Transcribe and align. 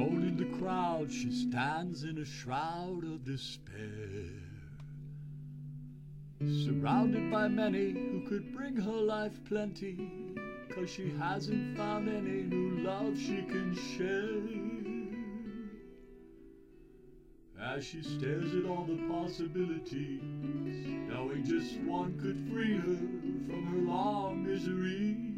Alone 0.00 0.28
in 0.28 0.36
the 0.38 0.58
crowd, 0.58 1.12
she 1.12 1.30
stands 1.30 2.04
in 2.04 2.16
a 2.16 2.24
shroud 2.24 3.04
of 3.04 3.22
despair. 3.22 4.30
Surrounded 6.40 7.30
by 7.30 7.48
many 7.48 7.90
who 7.90 8.26
could 8.26 8.50
bring 8.54 8.76
her 8.76 8.90
life 8.90 9.44
plenty, 9.44 9.98
cause 10.70 10.88
she 10.88 11.12
hasn't 11.18 11.76
found 11.76 12.08
any 12.08 12.44
new 12.44 12.82
love 12.82 13.14
she 13.18 13.42
can 13.42 13.74
share. 13.74 14.40
As 17.60 17.84
she 17.84 18.02
stares 18.02 18.54
at 18.54 18.64
all 18.64 18.86
the 18.86 19.06
possibilities, 19.06 20.22
knowing 20.22 21.44
just 21.44 21.78
one 21.80 22.18
could 22.18 22.40
free 22.50 22.78
her 22.78 22.96
from 23.46 23.66
her 23.66 23.92
long 23.92 24.46
misery. 24.46 25.29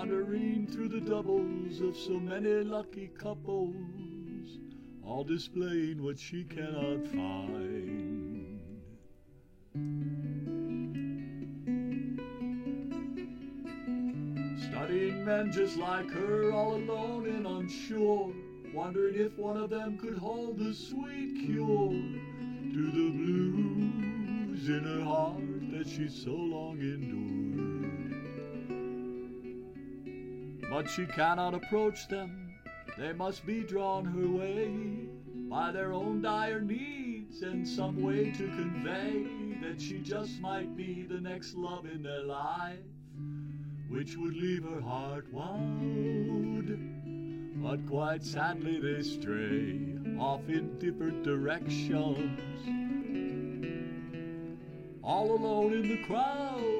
Wandering 0.00 0.66
through 0.66 0.88
the 0.88 1.00
doubles 1.02 1.82
of 1.82 1.94
so 1.94 2.18
many 2.18 2.64
lucky 2.64 3.08
couples, 3.08 4.56
all 5.04 5.24
displaying 5.24 6.02
what 6.02 6.18
she 6.18 6.42
cannot 6.42 7.06
find. 7.08 8.58
Studying 14.70 15.22
men 15.22 15.52
just 15.52 15.76
like 15.76 16.08
her, 16.08 16.50
all 16.50 16.76
alone 16.76 17.26
and 17.26 17.46
unsure, 17.46 18.32
wondering 18.72 19.16
if 19.16 19.36
one 19.36 19.58
of 19.58 19.68
them 19.68 19.98
could 19.98 20.16
hold 20.16 20.58
the 20.58 20.72
sweet 20.72 21.44
cure 21.44 21.90
to 21.90 22.90
the 22.90 23.10
blues 23.10 24.66
in 24.66 24.82
her 24.82 25.04
heart 25.04 25.70
that 25.72 25.86
she 25.86 26.08
so 26.08 26.30
long 26.30 26.78
endured. 26.80 27.49
But 30.70 30.88
she 30.88 31.04
cannot 31.04 31.52
approach 31.52 32.06
them, 32.06 32.54
they 32.96 33.12
must 33.12 33.44
be 33.44 33.64
drawn 33.64 34.04
her 34.04 34.28
way 34.28 34.70
by 35.48 35.72
their 35.72 35.92
own 35.92 36.22
dire 36.22 36.60
needs 36.60 37.42
and 37.42 37.66
some 37.66 38.00
way 38.00 38.30
to 38.30 38.46
convey 38.46 39.26
that 39.62 39.80
she 39.80 39.98
just 39.98 40.40
might 40.40 40.76
be 40.76 41.02
the 41.02 41.20
next 41.20 41.56
love 41.56 41.86
in 41.86 42.04
their 42.04 42.22
life, 42.22 42.78
which 43.88 44.16
would 44.16 44.36
leave 44.36 44.62
her 44.62 44.80
heart 44.80 45.26
wowed. 45.34 46.78
But 47.62 47.84
quite 47.88 48.22
sadly 48.22 48.78
they 48.80 49.02
stray 49.02 49.98
off 50.20 50.48
in 50.48 50.78
different 50.78 51.24
directions, 51.24 52.40
all 55.02 55.32
alone 55.32 55.72
in 55.72 55.88
the 55.88 56.04
crowd. 56.04 56.79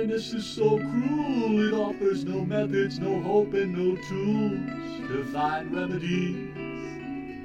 Loneliness 0.00 0.32
is 0.32 0.46
so 0.46 0.78
cruel, 0.78 1.68
it 1.68 1.74
offers 1.74 2.24
no 2.24 2.42
methods, 2.42 2.98
no 2.98 3.20
hope, 3.20 3.52
and 3.52 3.74
no 3.74 3.96
tools 4.08 5.08
to 5.08 5.24
find 5.30 5.70
remedies 5.76 6.56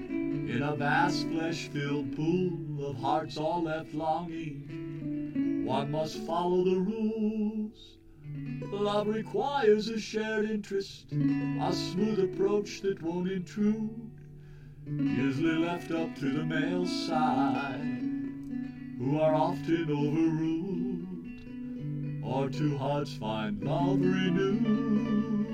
in 0.09 0.61
a 0.63 0.73
vast 0.73 1.27
flesh 1.27 1.67
filled 1.67 2.15
pool 2.15 2.87
of 2.87 2.95
hearts 2.95 3.35
all 3.35 3.63
left 3.63 3.93
longing. 3.93 5.65
One 5.65 5.91
must 5.91 6.19
follow 6.19 6.63
the 6.63 6.79
rules. 6.79 7.97
Love 8.71 9.07
requires 9.07 9.89
a 9.89 9.99
shared 9.99 10.49
interest, 10.49 11.07
a 11.11 11.73
smooth 11.73 12.19
approach 12.21 12.79
that 12.83 13.01
won't 13.01 13.29
intrude. 13.29 14.11
Usually 14.87 15.57
left 15.57 15.91
up 15.91 16.15
to 16.19 16.31
the 16.31 16.45
male 16.45 16.85
side, 16.85 17.99
who 18.97 19.19
are 19.19 19.35
often 19.35 19.91
overruled, 19.91 20.84
or 22.25 22.49
two 22.49 22.77
hearts 22.77 23.13
find 23.13 23.63
love 23.63 23.99
renewed. 24.01 25.45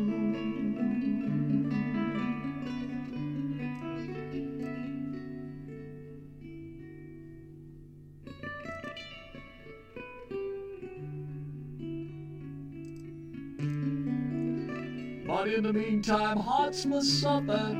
But 15.28 15.48
in 15.48 15.64
the 15.64 15.74
meantime, 15.74 16.38
hearts 16.38 16.86
must 16.86 17.22
suffer. 17.22 17.76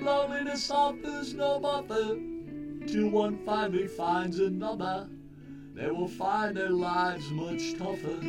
Loneliness 0.00 0.70
offers 0.70 1.34
no 1.34 1.58
buffer. 1.58 2.18
Till 2.86 3.08
one 3.10 3.38
finally 3.44 3.86
finds 3.86 4.38
another, 4.38 5.08
they 5.80 5.90
will 5.90 6.08
find 6.08 6.56
their 6.56 6.68
lives 6.68 7.30
much 7.30 7.74
tougher. 7.78 8.20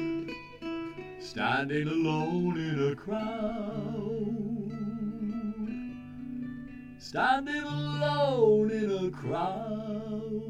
Standing 1.20 1.88
alone 1.90 2.58
in 2.58 2.92
a 2.92 2.96
crowd. 2.96 4.22
Standing 6.98 7.62
alone 7.62 8.72
in 8.72 9.06
a 9.06 9.12
crowd. 9.12 10.42